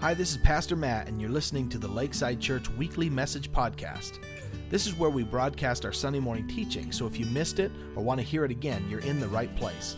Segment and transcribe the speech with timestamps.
[0.00, 4.20] Hi, this is Pastor Matt, and you're listening to the Lakeside Church Weekly Message Podcast.
[4.70, 8.04] This is where we broadcast our Sunday morning teaching, so if you missed it or
[8.04, 9.96] want to hear it again, you're in the right place.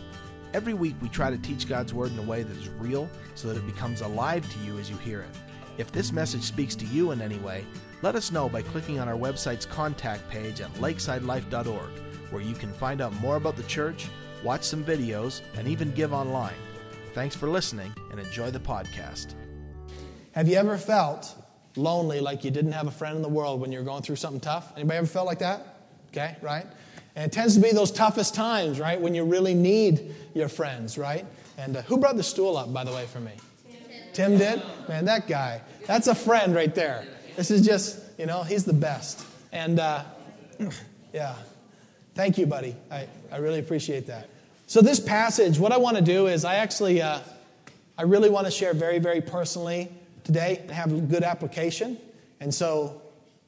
[0.55, 3.47] Every week, we try to teach God's Word in a way that is real so
[3.47, 5.37] that it becomes alive to you as you hear it.
[5.77, 7.63] If this message speaks to you in any way,
[8.01, 11.91] let us know by clicking on our website's contact page at lakesidelife.org,
[12.31, 14.07] where you can find out more about the church,
[14.43, 16.57] watch some videos, and even give online.
[17.13, 19.35] Thanks for listening and enjoy the podcast.
[20.33, 21.35] Have you ever felt
[21.75, 24.39] lonely like you didn't have a friend in the world when you're going through something
[24.39, 24.71] tough?
[24.77, 25.79] Anybody ever felt like that?
[26.11, 26.65] Okay, right?
[27.15, 30.97] And it tends to be those toughest times, right, when you really need your friends,
[30.97, 31.25] right?
[31.57, 33.31] And uh, who brought the stool up, by the way, for me?
[34.13, 34.37] Tim.
[34.37, 34.63] Tim did?
[34.87, 35.61] Man, that guy.
[35.85, 37.05] That's a friend right there.
[37.35, 39.25] This is just, you know, he's the best.
[39.51, 40.03] And uh,
[41.13, 41.35] yeah,
[42.15, 42.75] thank you, buddy.
[42.89, 44.29] I, I really appreciate that.
[44.67, 47.19] So, this passage, what I want to do is I actually, uh,
[47.97, 49.91] I really want to share very, very personally
[50.31, 51.97] today and have good application.
[52.39, 53.01] And so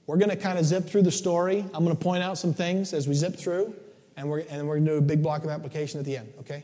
[0.06, 1.66] we're going to kind of zip through the story.
[1.74, 3.74] I'm going to point out some things as we zip through,
[4.18, 6.34] and we're, and we're going to do a big block of application at the end,
[6.42, 6.64] okay?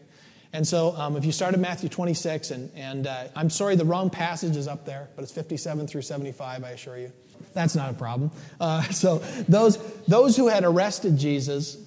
[0.52, 3.86] And so um, if you start at Matthew 26, and, and uh, I'm sorry, the
[3.86, 7.11] wrong passage is up there, but it's 57 through 75, I assure you.
[7.54, 8.31] That's not a problem.
[8.59, 11.78] Uh, so those, those who had arrested Jesus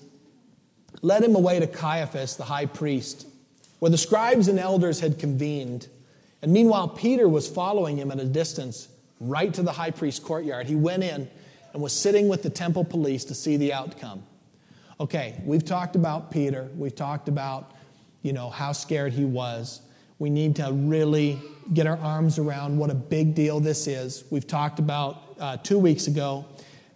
[1.02, 3.26] led him away to Caiaphas, the high priest,
[3.80, 5.88] where the scribes and elders had convened.
[6.42, 8.88] And meanwhile, Peter was following him at a distance,
[9.20, 10.66] right to the high priest's courtyard.
[10.66, 11.30] He went in
[11.72, 14.24] and was sitting with the temple police to see the outcome.
[15.00, 16.68] Okay, we've talked about Peter.
[16.76, 17.72] We've talked about,
[18.22, 19.80] you know, how scared he was.
[20.18, 21.40] We need to really
[21.72, 24.24] get our arms around what a big deal this is.
[24.30, 26.44] We've talked about uh, two weeks ago.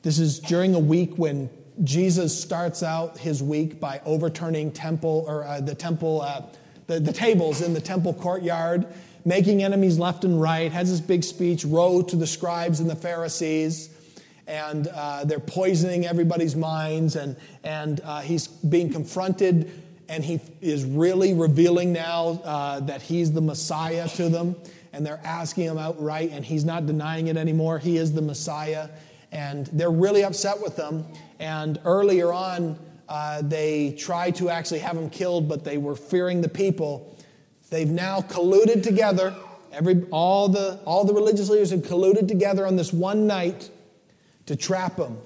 [0.03, 1.51] This is during a week when
[1.85, 6.43] Jesus starts out his week by overturning temple or uh, the temple, uh,
[6.87, 8.87] the, the tables in the temple courtyard
[9.27, 12.97] making enemies left and right, has this big speech, woe to the scribes and the
[12.97, 13.91] Pharisees.
[14.47, 20.85] And uh, they're poisoning everybody's minds, and, and uh, he's being confronted, and he is
[20.85, 24.55] really revealing now uh, that he's the Messiah to them.
[24.93, 27.81] And they're asking him outright, and he's not denying it anymore.
[27.81, 28.89] He is the Messiah.
[29.33, 31.05] And they're really upset with them.
[31.41, 32.79] And earlier on,
[33.09, 37.16] uh, they tried to actually have him killed, but they were fearing the people.
[37.71, 39.35] They've now colluded together.
[39.73, 43.71] Every, all, the, all the religious leaders have colluded together on this one night
[44.47, 45.19] to trap him.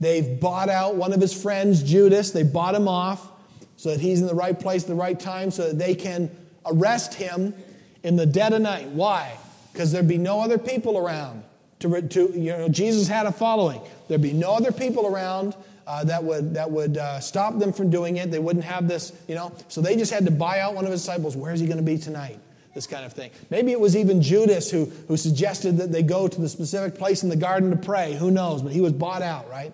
[0.00, 2.30] They've bought out one of his friends, Judas.
[2.30, 3.30] They bought him off
[3.76, 6.30] so that he's in the right place at the right time so that they can
[6.66, 7.54] arrest him
[8.02, 8.88] in the dead of night.
[8.88, 9.36] Why?
[9.72, 11.42] Because there'd be no other people around.
[11.80, 13.80] To, to, you know, Jesus had a following.
[14.08, 15.54] There'd be no other people around
[15.86, 18.30] uh, that would, that would uh, stop them from doing it.
[18.30, 19.52] They wouldn't have this, you know.
[19.68, 21.36] So they just had to buy out one of his disciples.
[21.36, 22.38] Where's he going to be tonight?
[22.74, 23.30] This kind of thing.
[23.50, 27.22] Maybe it was even Judas who, who suggested that they go to the specific place
[27.22, 28.14] in the garden to pray.
[28.14, 28.62] Who knows?
[28.62, 29.72] But he was bought out, right?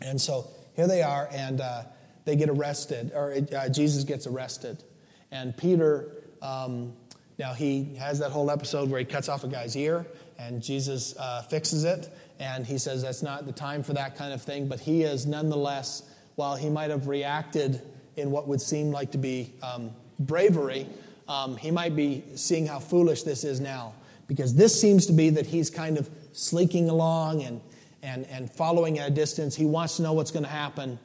[0.00, 1.82] And so here they are, and uh,
[2.24, 4.82] they get arrested, or uh, Jesus gets arrested.
[5.30, 6.94] And Peter, um,
[7.38, 10.06] now he has that whole episode where he cuts off a guy's ear,
[10.38, 12.08] and Jesus uh, fixes it
[12.38, 15.26] and he says that's not the time for that kind of thing, but he is
[15.26, 16.02] nonetheless,
[16.36, 17.82] while he might have reacted
[18.16, 19.90] in what would seem like to be um,
[20.20, 20.86] bravery,
[21.28, 23.92] um, he might be seeing how foolish this is now.
[24.28, 27.60] Because this seems to be that he's kind of slinking along and,
[28.02, 29.56] and, and following at a distance.
[29.56, 30.98] He wants to know what's going to happen,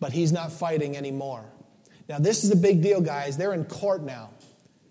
[0.00, 1.44] but he's not fighting anymore.
[2.08, 3.36] Now, this is a big deal, guys.
[3.36, 4.30] They're in court now.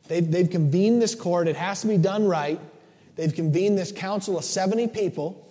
[0.07, 1.47] They've, they've convened this court.
[1.47, 2.59] It has to be done right.
[3.15, 5.44] They've convened this council of 70 people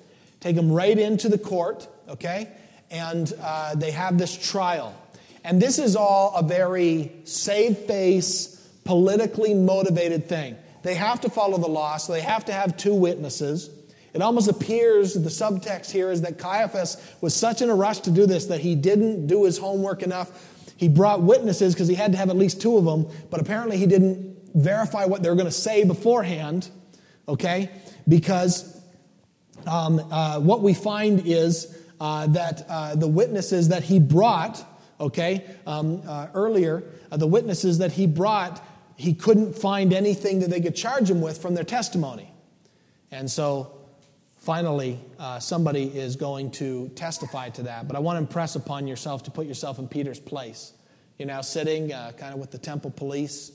[0.45, 2.51] take them right into the court, okay?
[2.91, 4.95] And uh, they have this trial.
[5.43, 10.57] And this is all a very save face, politically motivated thing.
[10.83, 13.71] They have to follow the law, so they have to have two witnesses.
[14.13, 18.11] It almost appears the subtext here is that Caiaphas was such in a rush to
[18.11, 20.31] do this that he didn't do his homework enough.
[20.77, 23.79] He brought witnesses because he had to have at least two of them, but apparently
[23.79, 26.69] he didn't verify what they were going to say beforehand,
[27.29, 27.71] okay?
[28.07, 28.74] Because
[29.67, 34.65] um, uh, what we find is uh, that uh, the witnesses that he brought,
[35.01, 38.63] okay, um, uh, earlier, uh, the witnesses that he brought,
[38.97, 42.31] he couldn't find anything that they could charge him with from their testimony.
[43.11, 43.73] And so
[44.37, 47.87] finally, uh, somebody is going to testify to that.
[47.87, 50.73] But I want to impress upon yourself to put yourself in Peter's place.
[51.19, 53.53] You're now sitting kind of with the temple police,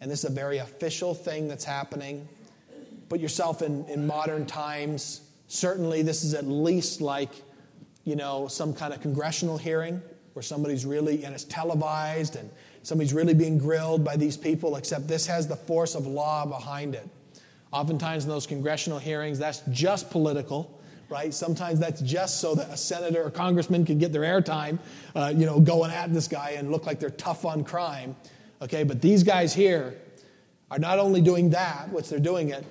[0.00, 2.28] and this is a very official thing that's happening.
[3.08, 7.30] Put yourself in, in modern times Certainly, this is at least like,
[8.04, 10.00] you know, some kind of congressional hearing
[10.34, 12.48] where somebody's really, and it's televised and
[12.82, 16.94] somebody's really being grilled by these people, except this has the force of law behind
[16.94, 17.08] it.
[17.72, 21.34] Oftentimes in those congressional hearings, that's just political, right?
[21.34, 24.78] Sometimes that's just so that a senator or congressman can get their airtime,
[25.14, 28.14] uh, you know, going at this guy and look like they're tough on crime.
[28.62, 29.94] Okay, but these guys here
[30.70, 32.64] are not only doing that, which they're doing it,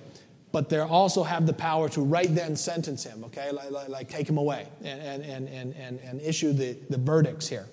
[0.51, 4.09] but they also have the power to right then sentence him, okay, like, like, like
[4.09, 7.67] take him away and, and, and, and, and issue the, the verdicts here.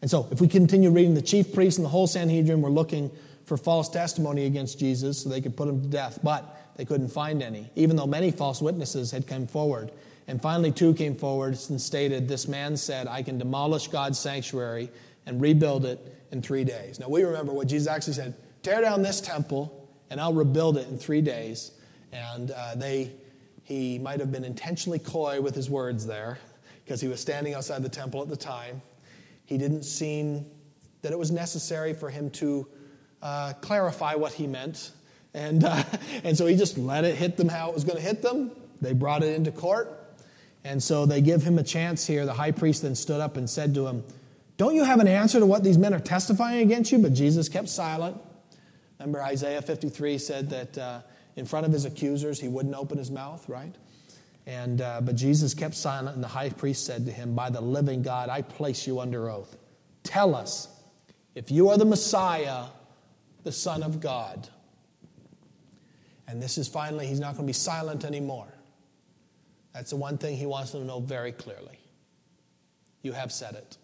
[0.00, 3.10] And so, if we continue reading, the chief priests and the whole Sanhedrin were looking
[3.44, 7.08] for false testimony against Jesus so they could put him to death, but they couldn't
[7.08, 9.92] find any, even though many false witnesses had come forward.
[10.26, 14.90] And finally, two came forward and stated, This man said, I can demolish God's sanctuary
[15.26, 16.00] and rebuild it
[16.32, 16.98] in three days.
[16.98, 19.81] Now, we remember what Jesus actually said tear down this temple
[20.12, 21.72] and I'll rebuild it in three days.
[22.12, 23.12] And uh, they,
[23.64, 26.38] he might have been intentionally coy with his words there
[26.84, 28.82] because he was standing outside the temple at the time.
[29.46, 30.44] He didn't seem
[31.00, 32.68] that it was necessary for him to
[33.22, 34.90] uh, clarify what he meant.
[35.32, 35.82] And, uh,
[36.24, 38.50] and so he just let it hit them how it was going to hit them.
[38.82, 39.98] They brought it into court.
[40.62, 42.26] And so they give him a chance here.
[42.26, 44.04] The high priest then stood up and said to him,
[44.58, 46.98] Don't you have an answer to what these men are testifying against you?
[46.98, 48.20] But Jesus kept silent.
[49.02, 51.00] Remember, Isaiah 53 said that uh,
[51.34, 53.74] in front of his accusers he wouldn't open his mouth, right?
[54.46, 57.60] And, uh, but Jesus kept silent, and the high priest said to him, By the
[57.60, 59.56] living God, I place you under oath.
[60.04, 60.68] Tell us,
[61.34, 62.66] if you are the Messiah,
[63.42, 64.48] the Son of God.
[66.28, 68.54] And this is finally, he's not going to be silent anymore.
[69.74, 71.80] That's the one thing he wants them to know very clearly.
[73.02, 73.78] You have said it.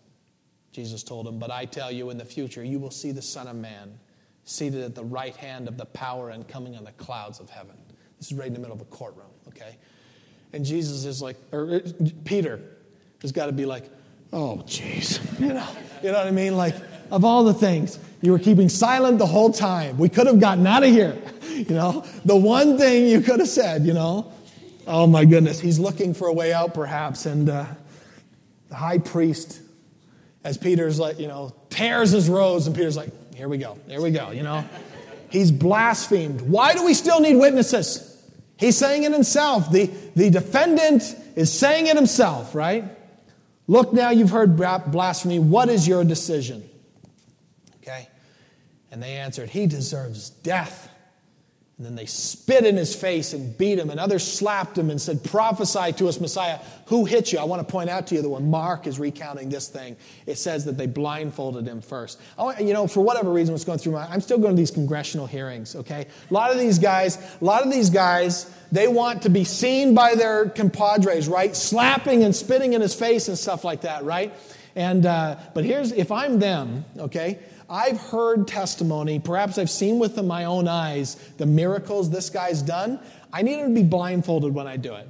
[0.70, 3.48] Jesus told him, But I tell you, in the future, you will see the Son
[3.48, 3.98] of Man
[4.48, 7.76] seated at the right hand of the power and coming on the clouds of heaven.
[8.18, 9.76] This is right in the middle of a courtroom, okay?
[10.52, 11.80] And Jesus is like, or
[12.24, 12.60] Peter
[13.20, 13.90] has got to be like,
[14.32, 15.20] oh, jeez.
[15.38, 15.68] You know,
[16.02, 16.56] you know what I mean?
[16.56, 16.74] Like,
[17.10, 19.98] of all the things, you were keeping silent the whole time.
[19.98, 21.16] We could have gotten out of here.
[21.58, 24.32] You know, the one thing you could have said, you know,
[24.86, 27.26] oh my goodness, he's looking for a way out perhaps.
[27.26, 27.66] And uh,
[28.68, 29.60] the high priest,
[30.44, 34.02] as Peter's like, you know, tears his robes, and Peter's like, here we go, here
[34.02, 34.64] we go, you know.
[35.30, 36.40] He's blasphemed.
[36.40, 38.20] Why do we still need witnesses?
[38.56, 39.70] He's saying it himself.
[39.70, 39.86] The,
[40.16, 41.04] the defendant
[41.36, 42.82] is saying it himself, right?
[43.68, 45.38] Look now, you've heard blasphemy.
[45.38, 46.68] What is your decision?
[47.80, 48.08] Okay?
[48.90, 50.92] And they answered, He deserves death.
[51.78, 55.00] And then they spit in his face and beat him, and others slapped him and
[55.00, 56.58] said, Prophesy to us, Messiah.
[56.86, 57.38] Who hit you?
[57.38, 59.96] I want to point out to you that when Mark is recounting this thing,
[60.26, 62.18] it says that they blindfolded him first.
[62.58, 65.28] You know, for whatever reason, what's going through my I'm still going to these congressional
[65.28, 66.06] hearings, okay?
[66.28, 69.94] A lot of these guys, a lot of these guys, they want to be seen
[69.94, 71.54] by their compadres, right?
[71.54, 74.34] Slapping and spitting in his face and stuff like that, right?
[74.74, 77.38] And, uh, but here's, if I'm them, okay,
[77.70, 82.98] I've heard testimony, perhaps I've seen with my own eyes the miracles this guy's done.
[83.32, 85.06] I need him to be blindfolded when I do it.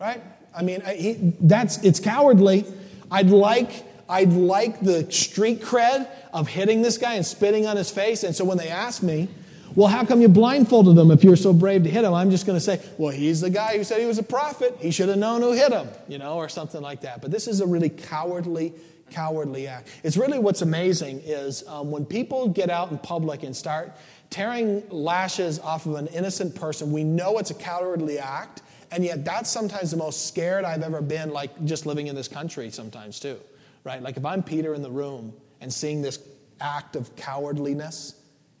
[0.00, 0.22] Right?
[0.54, 2.64] I mean, he, that's it's cowardly.
[3.10, 7.90] I'd like I'd like the street cred of hitting this guy and spitting on his
[7.90, 8.24] face.
[8.24, 9.28] And so when they ask me,
[9.74, 12.14] well, how come you blindfolded him if you're so brave to hit him?
[12.14, 14.76] I'm just going to say, well, he's the guy who said he was a prophet.
[14.80, 17.20] He should have known who hit him, you know, or something like that.
[17.20, 18.72] But this is a really cowardly
[19.10, 19.88] cowardly act.
[20.02, 23.96] It's really what's amazing is um, when people get out in public and start
[24.30, 29.24] tearing lashes off of an innocent person, we know it's a cowardly act, and yet
[29.24, 33.20] that's sometimes the most scared I've ever been, like just living in this country sometimes
[33.20, 33.38] too,
[33.84, 34.02] right?
[34.02, 36.18] Like if I'm Peter in the room and seeing this
[36.60, 38.14] act of cowardliness,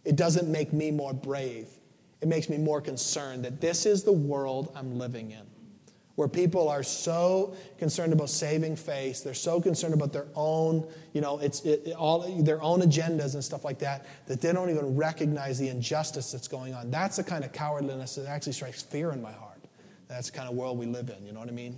[0.04, 1.68] it doesn't make me more brave.
[2.20, 5.42] It makes me more concerned that this is the world I'm living in
[6.16, 11.20] where people are so concerned about saving face, they're so concerned about their own, you
[11.20, 14.96] know, it's it, all their own agendas and stuff like that, that they don't even
[14.96, 16.90] recognize the injustice that's going on.
[16.90, 19.62] That's the kind of cowardliness that actually strikes fear in my heart.
[20.08, 21.26] That's the kind of world we live in.
[21.26, 21.76] You know what I mean?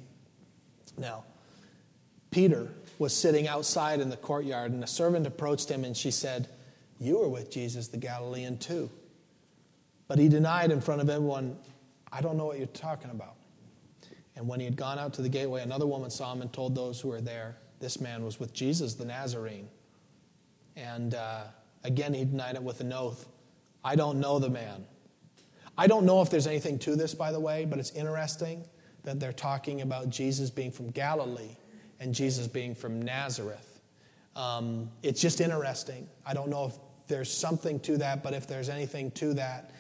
[0.97, 1.25] Now,
[2.31, 2.69] Peter
[2.99, 6.49] was sitting outside in the courtyard, and a servant approached him, and she said,
[7.01, 8.91] "You were with Jesus the Galilean too."
[10.07, 11.59] But he denied in front of everyone,
[12.13, 13.38] "I don't know what you're talking about."
[14.39, 16.77] And when he had gone out to the gateway, another woman saw him and told
[16.77, 19.69] those who were there, This man was with Jesus the Nazarene.
[20.77, 21.43] And uh,
[21.83, 23.27] again, he denied it with an oath
[23.85, 24.85] I don't know the man.
[25.77, 28.65] I don't know if there's anything to this, by the way, but it's interesting
[29.05, 31.57] that they're talking about Jesus being from Galilee
[31.99, 33.81] and Jesus being from Nazareth.
[34.37, 36.09] Um, it's just interesting.
[36.27, 36.75] I don't know if
[37.07, 39.71] there's something to that, but if there's anything to that,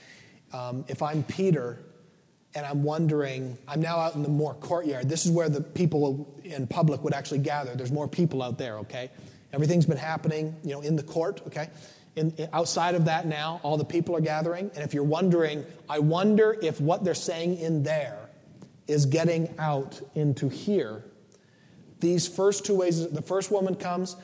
[0.52, 1.78] um, if I'm Peter,
[2.58, 5.08] and I'm wondering, I'm now out in the more courtyard.
[5.08, 7.74] This is where the people in public would actually gather.
[7.74, 9.10] There's more people out there, okay?
[9.52, 11.68] Everything's been happening, you know, in the court, okay?
[12.18, 14.70] in, in, outside of that now, all the people are gathering.
[14.74, 18.18] And if you're wondering, I wonder if what they're saying in there
[18.86, 21.04] is getting out into here.
[22.00, 24.16] These first two ways, the first woman comes,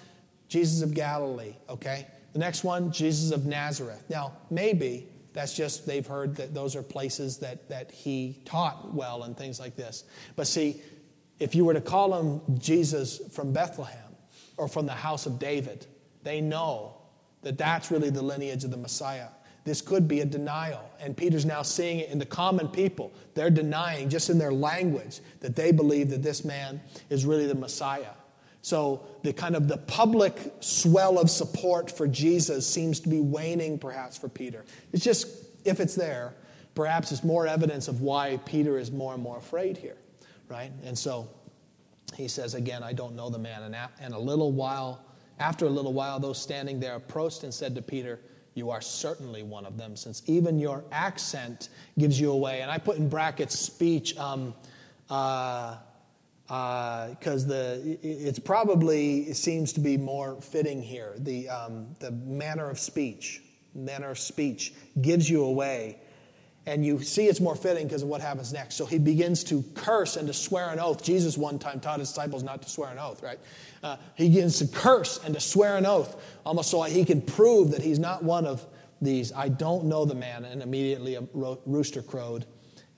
[0.48, 2.06] Jesus of Galilee, okay?
[2.32, 4.04] The next one, Jesus of Nazareth.
[4.08, 9.24] Now, maybe that's just they've heard that those are places that, that he taught well
[9.24, 10.04] and things like this.
[10.36, 10.80] But see,
[11.40, 13.98] if you were to call him Jesus from Bethlehem
[14.56, 15.86] or from the house of David,
[16.22, 16.96] they know
[17.42, 19.26] that that's really the lineage of the Messiah.
[19.64, 20.88] This could be a denial.
[21.00, 23.12] And Peter's now seeing it in the common people.
[23.34, 27.54] They're denying, just in their language, that they believe that this man is really the
[27.54, 28.12] Messiah.
[28.64, 33.78] So the kind of the public swell of support for Jesus seems to be waning
[33.78, 34.64] perhaps for Peter.
[34.90, 35.26] It's just,
[35.66, 36.32] if it's there,
[36.74, 39.98] perhaps it's more evidence of why Peter is more and more afraid here,
[40.48, 40.72] right?
[40.82, 41.28] And so
[42.14, 43.74] he says again, I don't know the man.
[44.00, 45.04] And, a little while,
[45.38, 48.18] after a little while, those standing there approached and said to Peter,
[48.54, 51.68] you are certainly one of them, since even your accent
[51.98, 52.62] gives you away.
[52.62, 54.54] And I put in brackets speech um,
[55.10, 55.76] uh,
[56.46, 61.14] because uh, the it's probably it seems to be more fitting here.
[61.16, 63.42] The um, the manner of speech,
[63.74, 65.98] manner of speech gives you away,
[66.66, 68.74] and you see it's more fitting because of what happens next.
[68.74, 71.02] So he begins to curse and to swear an oath.
[71.02, 73.38] Jesus one time taught his disciples not to swear an oath, right?
[73.82, 77.70] Uh, he begins to curse and to swear an oath, almost so he can prove
[77.70, 78.66] that he's not one of
[79.00, 79.32] these.
[79.32, 82.44] I don't know the man, and immediately a rooster crowed.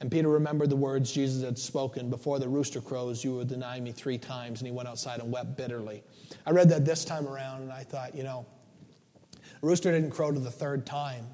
[0.01, 3.81] And Peter remembered the words Jesus had spoken Before the rooster crows, you will deny
[3.81, 4.61] me three times.
[4.61, 6.03] And he went outside and wept bitterly.
[6.45, 8.47] I read that this time around, and I thought, you know,
[9.63, 11.27] rooster didn't crow to the third time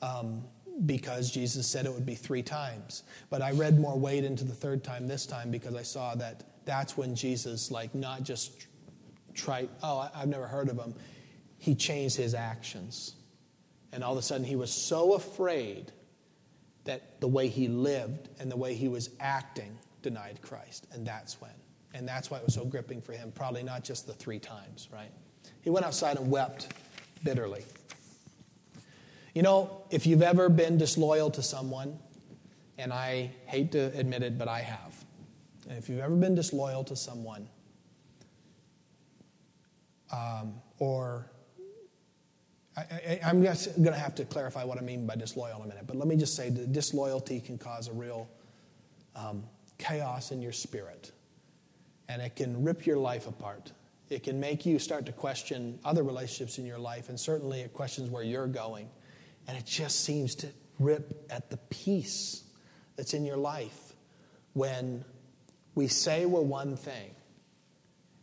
[0.00, 0.44] um,
[0.86, 3.02] because Jesus said it would be three times.
[3.28, 6.44] But I read more weight into the third time this time because I saw that
[6.64, 8.66] that's when Jesus, like, not just
[9.34, 10.94] tried, oh, I've never heard of him,
[11.58, 13.14] he changed his actions.
[13.92, 15.92] And all of a sudden, he was so afraid
[16.88, 20.86] that the way he lived and the way he was acting denied Christ.
[20.90, 21.50] And that's when.
[21.92, 23.30] And that's why it was so gripping for him.
[23.30, 25.10] Probably not just the three times, right?
[25.60, 26.68] He went outside and wept
[27.22, 27.62] bitterly.
[29.34, 31.98] You know, if you've ever been disloyal to someone,
[32.78, 35.04] and I hate to admit it, but I have.
[35.68, 37.50] And if you've ever been disloyal to someone,
[40.10, 41.30] um, or
[42.78, 45.86] I, am going to have to clarify what I mean by disloyal in a minute,
[45.86, 48.28] but let me just say that disloyalty can cause a real
[49.16, 49.44] um,
[49.78, 51.12] chaos in your spirit,
[52.08, 53.72] and it can rip your life apart.
[54.10, 57.72] It can make you start to question other relationships in your life, and certainly it
[57.72, 58.88] questions where you're going.
[59.46, 62.44] And it just seems to rip at the peace
[62.96, 63.94] that's in your life
[64.52, 65.04] when
[65.74, 67.14] we say we're one thing,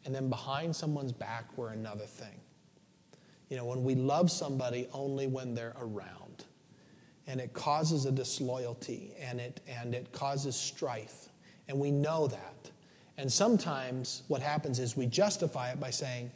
[0.05, 2.39] and then behind someone's back, we're another thing.
[3.49, 6.45] You know, when we love somebody only when they're around.
[7.27, 11.29] And it causes a disloyalty and it, and it causes strife.
[11.67, 12.71] And we know that.
[13.17, 16.31] And sometimes what happens is we justify it by saying,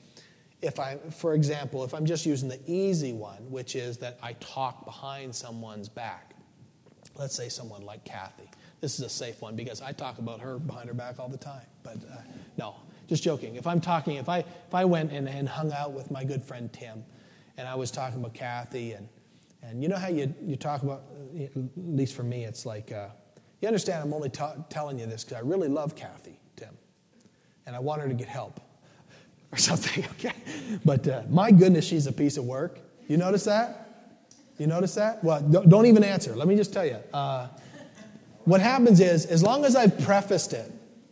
[0.61, 4.33] if I, for example, if I'm just using the easy one, which is that I
[4.33, 6.33] talk behind someone's back,
[7.15, 8.49] let's say someone like Kathy.
[8.81, 11.37] This is a safe one because I talk about her behind her back all the
[11.37, 11.65] time.
[11.83, 12.21] But uh,
[12.57, 12.75] no,
[13.09, 13.55] just joking.
[13.55, 16.43] If I'm talking, if I, if I went and, and hung out with my good
[16.43, 17.03] friend Tim,
[17.57, 19.09] and I was talking about Kathy, and,
[19.63, 21.03] and you know how you, you talk about,
[21.37, 23.07] at least for me, it's like, uh,
[23.61, 26.77] you understand I'm only telling you this because I really love Kathy, Tim,
[27.65, 28.61] and I want her to get help
[29.51, 30.33] or something, okay?
[30.85, 32.79] But uh, my goodness, she's a piece of work.
[33.07, 33.87] You notice that?
[34.59, 35.23] You notice that?
[35.23, 36.35] Well, don't even answer.
[36.35, 36.97] Let me just tell you.
[37.13, 37.47] Uh,
[38.43, 40.71] what happens is, as long as I've prefaced it,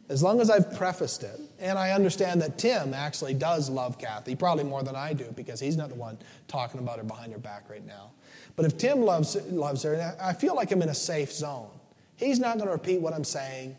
[0.10, 4.36] as long as I've prefaced it, and I understand that Tim actually does love Kathy,
[4.36, 7.40] probably more than I do, because he's not the one talking about her behind her
[7.40, 8.12] back right now.
[8.56, 11.70] But if Tim loves, loves her, I feel like I'm in a safe zone.
[12.16, 13.78] He's not going to repeat what I'm saying.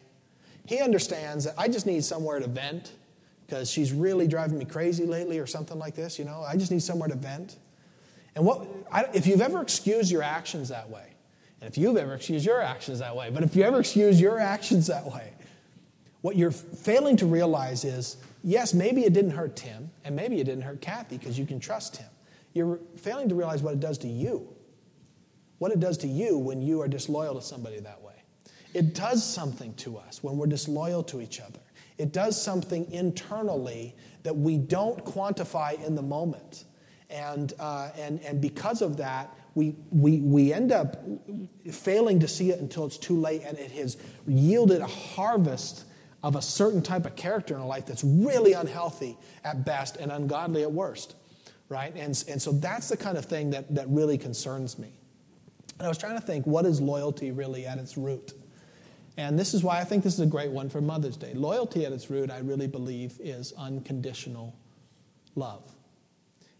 [0.67, 2.93] He understands that I just need somewhere to vent
[3.47, 6.45] because she's really driving me crazy lately or something like this, you know.
[6.47, 7.57] I just need somewhere to vent.
[8.37, 11.15] And what, I, if you've ever excused your actions that way,
[11.61, 14.39] and if you've ever excused your actions that way, but if you ever excuse your
[14.39, 15.33] actions that way,
[16.21, 20.45] what you're failing to realize is yes, maybe it didn't hurt Tim, and maybe it
[20.45, 22.09] didn't hurt Kathy because you can trust him.
[22.55, 24.49] You're failing to realize what it does to you.
[25.59, 28.15] What it does to you when you are disloyal to somebody that way.
[28.75, 31.61] It does something to us when we're disloyal to each other.
[31.97, 36.65] It does something internally that we don't quantify in the moment.
[37.11, 41.05] And, uh, and, and because of that, we, we, we end up
[41.73, 43.97] failing to see it until it's too late, and it has
[44.27, 45.85] yielded a harvest
[46.23, 50.11] of a certain type of character in a life that's really unhealthy at best and
[50.11, 51.15] ungodly at worst.
[51.69, 51.95] right?
[51.95, 54.93] And, and so that's the kind of thing that, that really concerns me.
[55.79, 58.33] And I was trying to think, what is loyalty really at its root?
[59.17, 61.35] And this is why I think this is a great one for Mother's Day.
[61.35, 64.57] Loyalty at its root, I really believe, is unconditional
[65.35, 65.71] love.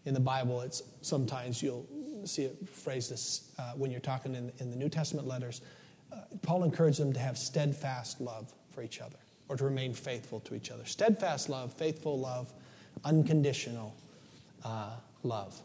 [0.05, 1.87] In the Bible, it's sometimes you'll
[2.23, 5.61] see it phrased this uh, when you're talking in, in the New Testament letters.
[6.11, 9.17] Uh, Paul encouraged them to have steadfast love for each other
[9.49, 10.85] or to remain faithful to each other.
[10.85, 12.53] Steadfast love, faithful love,
[13.03, 13.95] unconditional
[14.63, 14.91] uh,
[15.23, 15.59] love.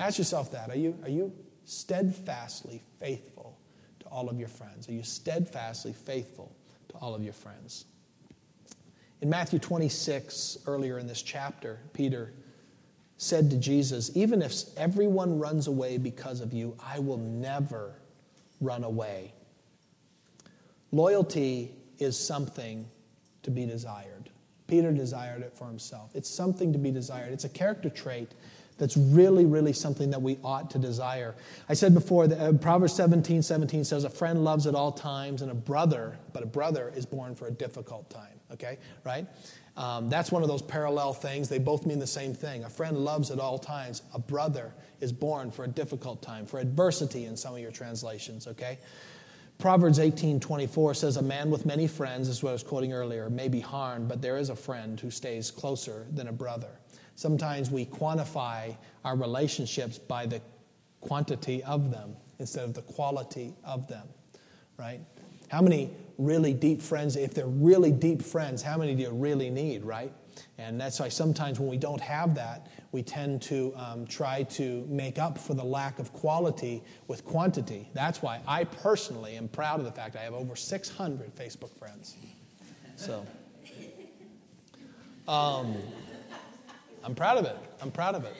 [0.00, 0.70] Ask yourself that.
[0.70, 1.32] Are you, are you
[1.64, 3.58] steadfastly faithful
[4.00, 4.88] to all of your friends?
[4.88, 6.50] Are you steadfastly faithful
[6.88, 7.84] to all of your friends?
[9.20, 12.32] In Matthew 26, earlier in this chapter, Peter
[13.18, 17.94] said to Jesus, Even if everyone runs away because of you, I will never
[18.60, 19.32] run away.
[20.92, 22.86] Loyalty is something
[23.48, 24.28] to be desired.
[24.66, 26.10] Peter desired it for himself.
[26.14, 27.32] It's something to be desired.
[27.32, 28.34] It's a character trait
[28.76, 31.34] that's really, really something that we ought to desire.
[31.68, 35.42] I said before that uh, Proverbs 17 17 says, A friend loves at all times,
[35.42, 38.38] and a brother, but a brother is born for a difficult time.
[38.52, 39.26] Okay, right?
[39.76, 41.48] Um, that's one of those parallel things.
[41.48, 42.64] They both mean the same thing.
[42.64, 44.02] A friend loves at all times.
[44.12, 48.46] A brother is born for a difficult time, for adversity in some of your translations,
[48.46, 48.78] okay?
[49.58, 53.28] Proverbs 18 24 says, A man with many friends, is what I was quoting earlier,
[53.28, 56.70] may be harmed, but there is a friend who stays closer than a brother.
[57.16, 60.40] Sometimes we quantify our relationships by the
[61.00, 64.06] quantity of them instead of the quality of them,
[64.76, 65.00] right?
[65.48, 69.50] How many really deep friends, if they're really deep friends, how many do you really
[69.50, 70.12] need, right?
[70.58, 74.86] And that's why sometimes when we don't have that, we tend to um, try to
[74.88, 77.88] make up for the lack of quality with quantity.
[77.94, 82.16] That's why I personally am proud of the fact I have over 600 Facebook friends.
[82.96, 83.26] So,
[85.28, 85.76] um,
[87.04, 87.56] I'm proud of it.
[87.80, 88.34] I'm proud of it.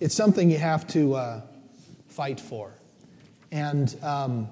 [0.00, 1.40] It's something you have to uh,
[2.08, 2.72] fight for.
[3.50, 4.48] And um,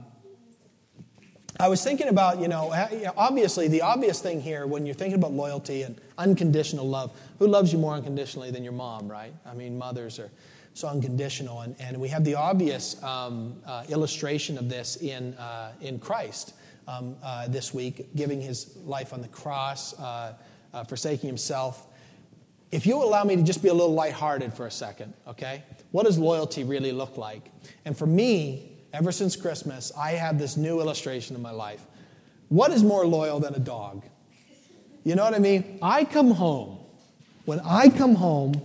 [1.60, 2.72] I was thinking about, you know,
[3.16, 7.72] obviously, the obvious thing here when you're thinking about loyalty and unconditional love, who loves
[7.72, 9.34] you more unconditionally than your mom, right?
[9.44, 10.30] I mean, mothers are
[10.74, 11.60] so unconditional.
[11.60, 16.54] And, and we have the obvious um, uh, illustration of this in, uh, in Christ
[16.88, 20.34] um, uh, this week, giving his life on the cross, uh,
[20.72, 21.86] uh, forsaking himself.
[22.70, 25.62] If you allow me to just be a little lighthearted for a second, okay?
[25.90, 27.50] What does loyalty really look like?
[27.84, 31.84] And for me, ever since Christmas, I have this new illustration in my life.
[32.48, 34.04] What is more loyal than a dog?
[35.04, 35.78] You know what I mean?
[35.82, 36.78] I come home.
[37.44, 38.60] When I come home,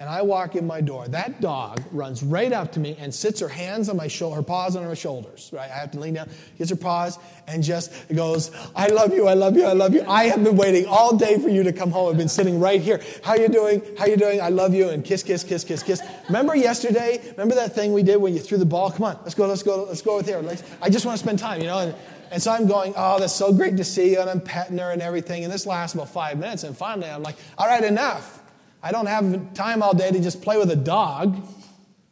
[0.00, 3.38] and I walk in my door, that dog runs right up to me and sits
[3.40, 5.70] her hands on my shoulder, her paws on my shoulders, right?
[5.70, 9.34] I have to lean down, gets her paws, and just goes, I love you, I
[9.34, 10.02] love you, I love you.
[10.08, 12.10] I have been waiting all day for you to come home.
[12.10, 13.02] I've been sitting right here.
[13.22, 13.82] How you doing?
[13.98, 14.40] How you doing?
[14.40, 16.00] I love you, and kiss, kiss, kiss, kiss, kiss.
[16.28, 17.20] Remember yesterday?
[17.32, 18.90] Remember that thing we did when you threw the ball?
[18.90, 20.42] Come on, let's go, let's go, let's go with here.
[20.80, 21.78] I just want to spend time, you know?
[21.78, 21.94] And,
[22.30, 24.92] and so I'm going, oh, that's so great to see you, and I'm petting her
[24.92, 25.44] and everything.
[25.44, 28.39] And this lasts about five minutes, and finally I'm like, all right, enough.
[28.82, 31.36] I don't have time all day to just play with a dog,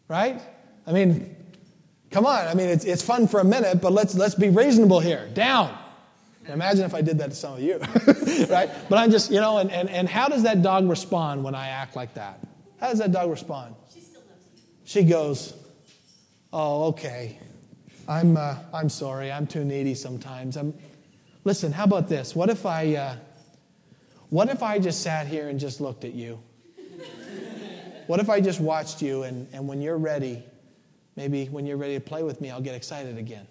[0.07, 0.41] right?
[0.87, 1.35] I mean,
[2.11, 2.47] come on.
[2.47, 5.29] I mean, it's, it's fun for a minute, but let's, let's be reasonable here.
[5.33, 5.77] Down.
[6.47, 7.79] Imagine if I did that to some of you,
[8.49, 8.71] right?
[8.89, 11.69] But I'm just, you know, and, and, and how does that dog respond when I
[11.69, 12.41] act like that?
[12.81, 13.75] How does that dog respond?
[13.93, 14.63] She still loves you.
[14.85, 15.55] She goes,
[16.53, 17.39] oh, okay.
[18.09, 19.31] I'm, uh, I'm sorry.
[19.31, 20.57] I'm too needy sometimes.
[20.57, 20.73] I'm,
[21.45, 22.35] listen, how about this?
[22.35, 23.17] What if I, uh,
[24.31, 26.41] what if I just sat here and just looked at you?
[28.09, 30.43] What if I just watched you and, and when you're ready,
[31.15, 33.47] maybe when you're ready to play with me, I'll get excited again?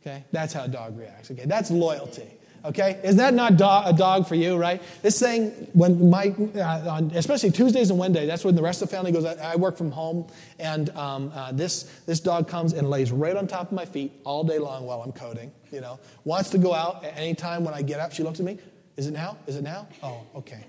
[0.00, 0.24] Okay?
[0.32, 1.30] That's how a dog reacts.
[1.30, 1.44] Okay?
[1.46, 2.28] That's loyalty.
[2.64, 3.00] Okay?
[3.04, 4.82] Is that not do- a dog for you, right?
[5.00, 8.88] This thing, when my, uh, on, especially Tuesdays and Wednesdays, that's when the rest of
[8.88, 9.24] the family goes.
[9.24, 10.26] I, I work from home,
[10.58, 14.10] and um, uh, this, this dog comes and lays right on top of my feet
[14.24, 15.52] all day long while I'm coding.
[15.70, 18.12] You know, wants to go out at any time when I get up.
[18.12, 18.58] She looks at me.
[18.96, 19.36] Is it now?
[19.46, 19.86] Is it now?
[20.02, 20.64] Oh, okay.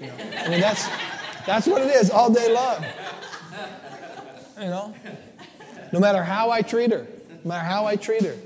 [0.00, 0.88] You know, I mean, that's,
[1.44, 2.84] that's what it is all day long.
[4.60, 4.94] You know?
[5.92, 7.06] No matter how I treat her,
[7.44, 8.36] no matter how I treat her,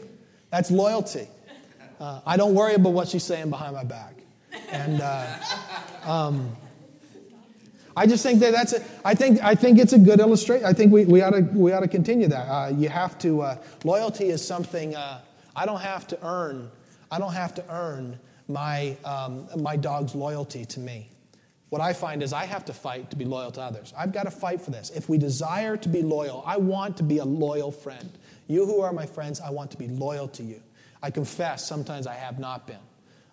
[0.51, 1.29] that's loyalty.
[2.01, 4.15] Uh, I don't worry about what she's saying behind my back.
[4.71, 5.27] And uh,
[6.05, 6.57] um,
[7.97, 10.65] I just think that that's a, I think, I think it's a good illustration.
[10.65, 12.49] I think we, we, ought, to, we ought to continue that.
[12.49, 15.21] Uh, you have to, uh, loyalty is something uh,
[15.55, 16.71] I don't have to earn.
[17.11, 21.09] I don't have to earn my, um, my dog's loyalty to me
[21.73, 23.95] what I find is I have to fight to be loyal to others.
[23.97, 24.91] I've got to fight for this.
[24.91, 28.11] If we desire to be loyal, I want to be a loyal friend.
[28.47, 30.61] You who are my friends, I want to be loyal to you.
[31.03, 32.77] I confess sometimes I have not been.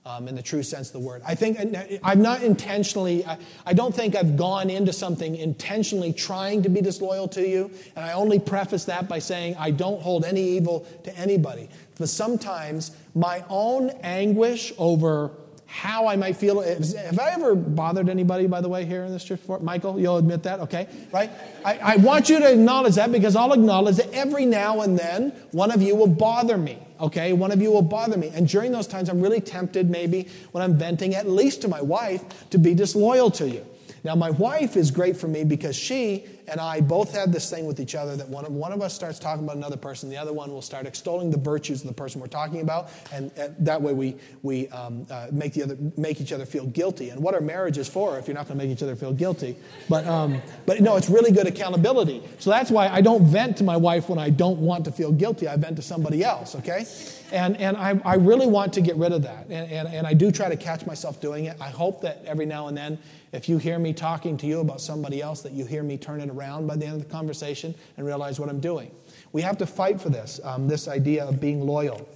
[0.06, 1.22] um, in the true sense of the word.
[1.26, 1.60] I think
[2.04, 6.82] I've not intentionally, I, I, don't think I've gone into something intentionally trying to be
[6.82, 7.70] disloyal to you.
[7.96, 11.70] And I only preface that by saying I don't hold any evil to anybody.
[11.98, 15.32] But sometimes my own anguish over
[15.70, 16.62] how I might feel.
[16.62, 19.60] Have I ever bothered anybody, by the way, here in this church before?
[19.60, 20.88] Michael, you'll admit that, okay?
[21.14, 21.30] Right?
[21.64, 25.30] I, I want you to acknowledge that because I'll acknowledge that every now and then
[25.52, 27.34] one of you will bother me, okay?
[27.34, 28.32] One of you will bother me.
[28.34, 31.82] And during those times, I'm really tempted, maybe when I'm venting, at least to my
[31.82, 33.64] wife, to be disloyal to you.
[34.04, 37.66] Now, my wife is great for me because she and I both have this thing
[37.66, 40.18] with each other that one of, one of us starts talking about another person, the
[40.18, 43.56] other one will start extolling the virtues of the person we're talking about, and, and
[43.60, 47.10] that way we, we um, uh, make, the other, make each other feel guilty.
[47.10, 49.56] And what are marriages for if you're not going to make each other feel guilty?
[49.88, 52.24] But, um, but no, it's really good accountability.
[52.40, 55.12] So that's why I don't vent to my wife when I don't want to feel
[55.12, 55.48] guilty.
[55.48, 56.86] I vent to somebody else, okay?
[57.32, 59.46] And, and I, I really want to get rid of that.
[59.50, 61.58] And, and, and I do try to catch myself doing it.
[61.62, 62.98] I hope that every now and then,
[63.32, 66.22] if you hear me talking to you about somebody else, that you hear me turn
[66.22, 68.92] it around by the end of the conversation and realize what I'm doing.
[69.32, 72.08] We have to fight for this, um, this idea of being loyal.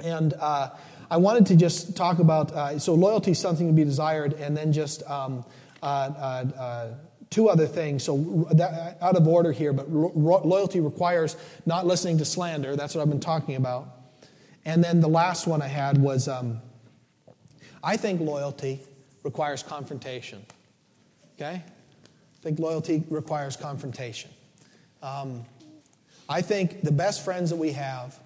[0.00, 0.70] And uh,
[1.10, 4.56] I wanted to just talk about uh, so loyalty is something to be desired, and
[4.56, 5.44] then just um,
[5.82, 6.94] uh, uh, uh
[7.30, 8.04] two other things.
[8.04, 12.76] So, that, out of order here, but loyalty requires not listening to slander.
[12.76, 14.01] That's what I've been talking about.
[14.64, 16.60] And then the last one I had was um,
[17.82, 18.80] I think loyalty
[19.24, 20.44] requires confrontation.
[21.36, 21.62] Okay?
[21.64, 24.30] I think loyalty requires confrontation.
[25.02, 25.44] Um,
[26.28, 28.18] I think the best friends that we have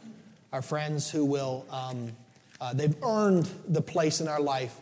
[0.53, 2.12] are friends who will, um,
[2.61, 4.79] uh, they've earned the place in our life.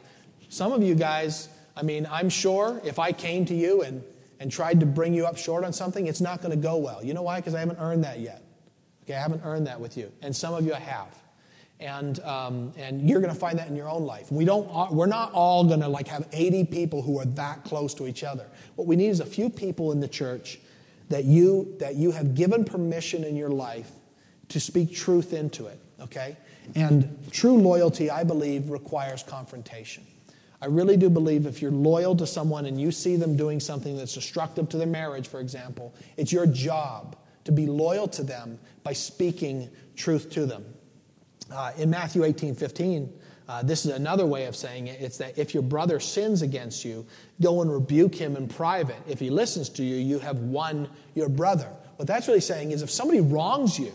[0.49, 4.03] Some of you guys, I mean, I'm sure if I came to you and,
[4.41, 7.05] and tried to bring you up short on something, it's not going to go well.
[7.05, 7.41] You know why?
[7.41, 8.43] Because I haven't earned that yet.
[9.05, 10.11] Okay, I haven't earned that with you.
[10.23, 11.24] And some of you I have
[11.85, 14.33] and um, and you're going to find that in your own life.
[14.33, 14.67] We don't.
[14.73, 18.07] Uh, we're not all going to like have 80 people who are that close to
[18.07, 18.47] each other.
[18.75, 20.59] What we need is a few people in the church
[21.11, 23.91] that you that you have given permission in your life
[24.49, 25.79] to speak truth into it.
[26.01, 26.37] Okay,
[26.75, 30.07] and true loyalty, I believe, requires confrontation.
[30.63, 33.99] I really do believe if you're loyal to someone and you see them doing something
[33.99, 38.59] that's destructive to their marriage, for example, it's your job to be loyal to them
[38.83, 40.65] by speaking truth to them.
[41.55, 43.13] Uh, in Matthew 18 15,
[43.47, 45.01] uh, this is another way of saying it.
[45.01, 47.07] It's that if your brother sins against you,
[47.41, 48.97] go and rebuke him in private.
[49.07, 51.69] If he listens to you, you have won your brother.
[51.97, 53.93] What that's really saying is if somebody wrongs you,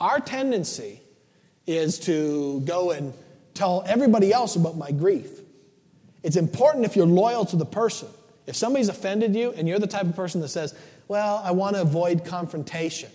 [0.00, 1.02] our tendency
[1.66, 3.12] is to go and
[3.52, 5.28] tell everybody else about my grief.
[6.22, 8.08] It's important if you're loyal to the person.
[8.46, 10.74] If somebody's offended you and you're the type of person that says,
[11.08, 13.10] Well, I want to avoid confrontation,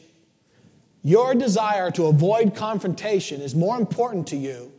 [1.03, 4.71] your desire to avoid confrontation is more important to you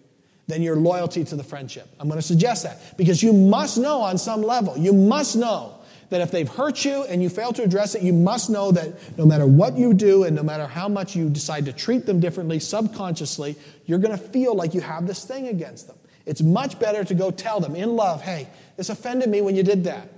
[0.46, 1.88] than your loyalty to the friendship.
[2.00, 5.78] I'm going to suggest that because you must know on some level, you must know
[6.10, 9.18] that if they've hurt you and you fail to address it, you must know that
[9.18, 12.20] no matter what you do and no matter how much you decide to treat them
[12.20, 13.56] differently subconsciously,
[13.87, 15.96] you're going to feel like you have this thing against them.
[16.26, 19.62] It's much better to go tell them in love, hey, this offended me when you
[19.62, 20.08] did that.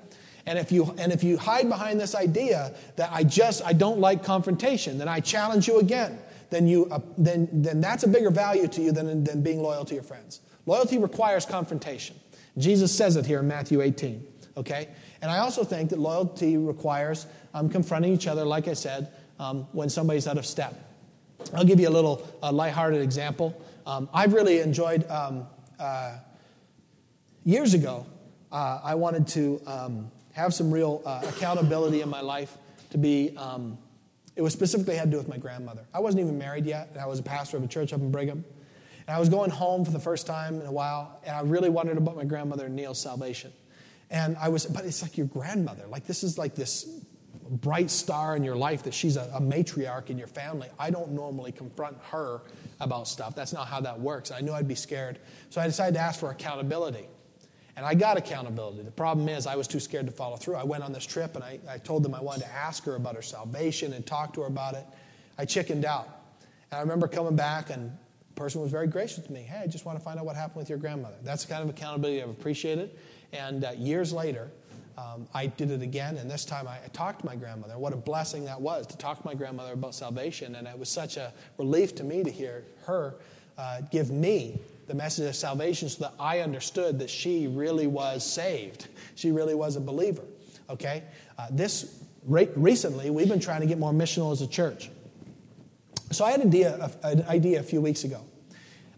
[0.47, 3.99] And if you and if you hide behind this idea that I just I don't
[3.99, 6.19] like confrontation, then I challenge you again,
[6.51, 9.85] then you uh, then then that's a bigger value to you than than being loyal
[9.85, 10.41] to your friends.
[10.65, 12.17] Loyalty requires confrontation.
[12.59, 14.25] Jesus says it here in Matthew 18.
[14.57, 14.89] Okay,
[15.21, 19.67] and I also think that loyalty requires um, confronting each other, like I said, um,
[19.73, 20.75] when somebody's out of step.
[21.55, 23.61] I'll give you a little uh, lighthearted example.
[23.85, 25.47] Um, I've really enjoyed um,
[25.79, 26.19] uh,
[27.45, 28.07] years ago.
[28.51, 32.59] Uh, I wanted to um, have some real uh, accountability in my life
[32.91, 33.79] to be um,
[34.37, 35.87] it was specifically had to do with my grandmother.
[35.95, 38.11] I wasn't even married yet and i was a pastor of a church up in
[38.11, 38.45] brigham.
[39.07, 41.71] And i was going home for the first time in a while and i really
[41.71, 43.51] wondered about my grandmother and neil's salvation.
[44.11, 45.87] And i was but it's like your grandmother.
[45.87, 46.87] Like this is like this
[47.49, 50.69] bright star in your life that she's a, a matriarch in your family.
[50.79, 52.43] I don't normally confront her
[52.79, 53.35] about stuff.
[53.35, 54.31] That's not how that works.
[54.31, 55.19] I knew i'd be scared.
[55.49, 57.09] So i decided to ask for accountability
[57.77, 58.83] and I got accountability.
[58.83, 60.55] The problem is, I was too scared to follow through.
[60.55, 62.95] I went on this trip and I, I told them I wanted to ask her
[62.95, 64.85] about her salvation and talk to her about it.
[65.37, 66.09] I chickened out.
[66.71, 69.41] And I remember coming back and the person was very gracious to me.
[69.43, 71.17] Hey, I just want to find out what happened with your grandmother.
[71.23, 72.97] That's the kind of accountability I've appreciated.
[73.35, 74.51] And uh, years later,
[74.97, 77.77] um, I did it again, and this time I, I, talked to my grandmother.
[77.77, 80.55] What a blessing that was to talk to my grandmother about salvation.
[80.55, 83.17] And it was such a relief to me to hear her
[83.59, 88.25] uh, give me the message of salvation so that I understood that she really was
[88.25, 88.89] saved.
[89.15, 90.23] She really was a believer.
[90.71, 91.03] Okay?
[91.39, 94.91] Uh, this re- recently, we've been trying to get more missional as a church.
[96.13, 98.21] So I had an idea, an idea a few weeks ago.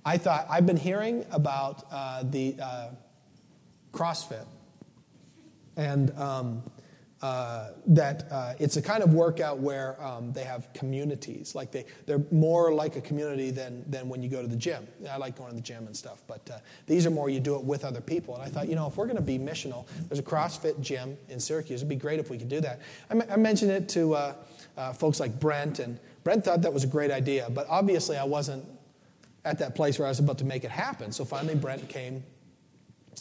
[0.05, 2.89] I thought, I've been hearing about uh, the uh,
[3.93, 4.47] CrossFit.
[5.77, 6.63] And um,
[7.21, 11.55] uh, that uh, it's a kind of workout where um, they have communities.
[11.55, 14.87] Like they, they're more like a community than, than when you go to the gym.
[15.11, 17.57] I like going to the gym and stuff, but uh, these are more you do
[17.57, 18.35] it with other people.
[18.35, 21.17] And I thought, you know, if we're going to be missional, there's a CrossFit gym
[21.29, 21.81] in Syracuse.
[21.81, 22.81] It'd be great if we could do that.
[23.11, 24.35] I, m- I mentioned it to uh,
[24.77, 28.25] uh, folks like Brent, and Brent thought that was a great idea, but obviously I
[28.25, 28.65] wasn't
[29.45, 31.11] at that place where I was about to make it happen.
[31.11, 32.23] So finally, Brent came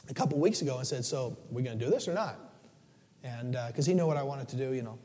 [0.07, 2.46] a couple weeks ago and said, So, are we going to do this or not?
[3.23, 4.97] And because uh, he knew what I wanted to do, you know.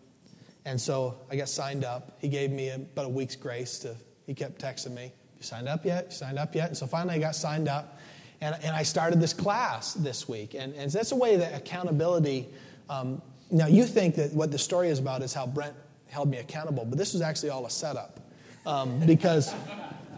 [0.65, 2.17] And so I got signed up.
[2.21, 3.97] He gave me about a week's grace to.
[4.27, 6.07] He kept texting me, "You signed up yet?
[6.11, 7.99] You signed up yet?" And so finally, I got signed up,
[8.41, 10.55] and, and I started this class this week.
[10.55, 12.49] And, and that's a way that accountability.
[12.89, 13.21] Um,
[13.51, 15.75] now you think that what the story is about is how Brent
[16.07, 18.21] held me accountable, but this was actually all a setup,
[18.67, 19.53] um, because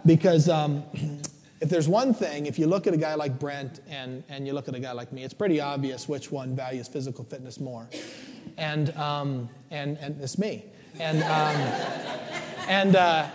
[0.05, 0.85] because um,
[1.65, 4.53] if there's one thing, if you look at a guy like Brent and, and you
[4.53, 7.89] look at a guy like me, it's pretty obvious which one values physical fitness more.
[8.59, 10.67] And, um, and, and it's me.
[11.01, 11.57] And, um,
[12.69, 13.31] and uh,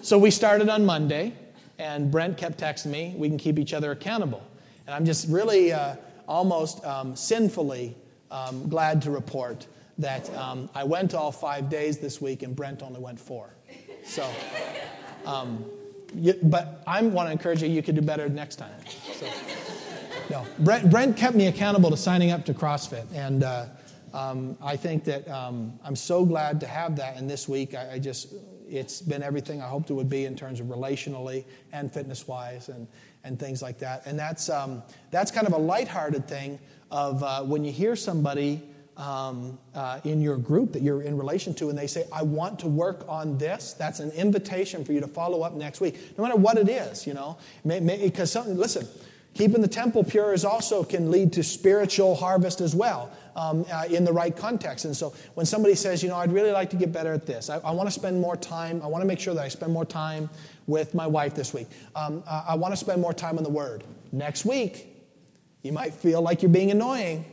[0.00, 1.32] so we started on Monday,
[1.76, 4.46] and Brent kept texting me, we can keep each other accountable.
[4.86, 5.96] And I'm just really uh,
[6.28, 7.96] almost um, sinfully
[8.30, 9.66] um, glad to report
[9.98, 13.56] that um, I went all five days this week, and Brent only went four.
[14.04, 14.24] So,
[15.24, 15.64] um,
[16.14, 18.74] you, but I want to encourage you, you could do better next time.
[19.12, 19.26] So,
[20.30, 20.46] no.
[20.58, 23.06] Brent, Brent kept me accountable to signing up to CrossFit.
[23.14, 23.66] And uh,
[24.12, 27.16] um, I think that um, I'm so glad to have that.
[27.16, 28.34] And this week, I, I, just,
[28.68, 32.68] it's been everything I hoped it would be in terms of relationally and fitness wise
[32.68, 32.86] and,
[33.24, 34.06] and things like that.
[34.06, 36.58] And that's, um, that's kind of a lighthearted thing
[36.90, 38.62] of uh, when you hear somebody
[38.96, 42.58] um, uh, in your group that you're in relation to, and they say, I want
[42.60, 46.24] to work on this, that's an invitation for you to follow up next week, no
[46.24, 47.36] matter what it is, you know.
[47.64, 48.86] Because, listen,
[49.34, 53.10] keeping the temple pure is also can lead to spiritual harvest as well.
[53.36, 54.86] Um, uh, in the right context.
[54.86, 57.50] And so when somebody says, you know, I'd really like to get better at this,
[57.50, 59.74] I, I want to spend more time, I want to make sure that I spend
[59.74, 60.30] more time
[60.66, 63.84] with my wife this week, um, I want to spend more time on the Word.
[64.10, 64.86] Next week,
[65.62, 67.26] you might feel like you're being annoying,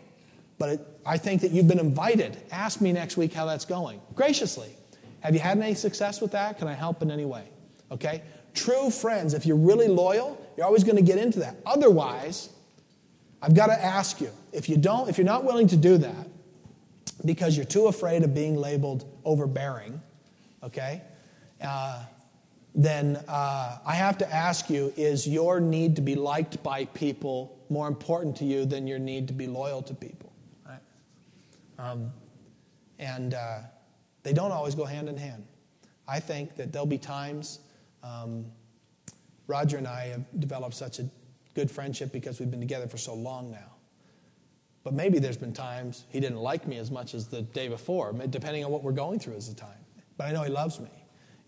[0.57, 2.37] but it, I think that you've been invited.
[2.51, 4.01] Ask me next week how that's going.
[4.15, 4.75] Graciously.
[5.21, 6.57] Have you had any success with that?
[6.57, 7.47] Can I help in any way?
[7.91, 8.23] Okay?
[8.53, 11.55] True friends, if you're really loyal, you're always going to get into that.
[11.65, 12.49] Otherwise,
[13.41, 16.27] I've got to ask you, if you don't, if you're not willing to do that
[17.25, 20.01] because you're too afraid of being labeled overbearing,
[20.61, 21.01] okay?
[21.61, 22.03] Uh,
[22.75, 27.57] then uh, I have to ask you, is your need to be liked by people
[27.69, 30.32] more important to you than your need to be loyal to people?
[31.79, 32.11] Um,
[32.99, 33.59] and uh,
[34.23, 35.45] they don't always go hand in hand.
[36.07, 37.59] I think that there'll be times,
[38.03, 38.45] um,
[39.47, 41.09] Roger and I have developed such a
[41.53, 43.73] good friendship because we've been together for so long now.
[44.83, 48.13] But maybe there's been times he didn't like me as much as the day before,
[48.29, 49.69] depending on what we're going through as a time.
[50.17, 50.91] But I know he loves me,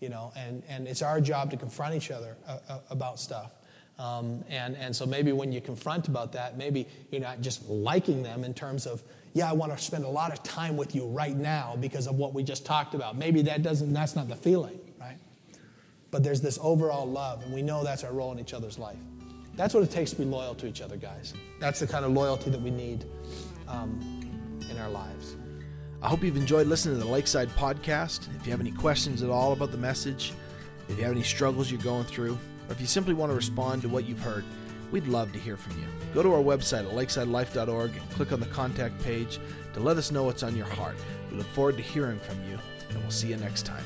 [0.00, 3.52] you know, and, and it's our job to confront each other uh, uh, about stuff.
[3.98, 8.22] Um, and, and so maybe when you confront about that, maybe you're not just liking
[8.22, 9.02] them in terms of,
[9.36, 12.16] yeah, I want to spend a lot of time with you right now because of
[12.16, 13.18] what we just talked about.
[13.18, 15.18] Maybe that doesn't, that's not the feeling, right?
[16.10, 18.96] But there's this overall love, and we know that's our role in each other's life.
[19.54, 21.34] That's what it takes to be loyal to each other, guys.
[21.60, 23.04] That's the kind of loyalty that we need
[23.68, 24.00] um,
[24.70, 25.36] in our lives.
[26.00, 28.34] I hope you've enjoyed listening to the Lakeside podcast.
[28.36, 30.32] If you have any questions at all about the message,
[30.88, 33.82] if you have any struggles you're going through, or if you simply want to respond
[33.82, 34.46] to what you've heard,
[34.92, 35.86] We'd love to hear from you.
[36.14, 39.40] Go to our website at lakesidelife.org and click on the contact page
[39.74, 40.96] to let us know what's on your heart.
[41.30, 43.84] We look forward to hearing from you, and we'll see you next time.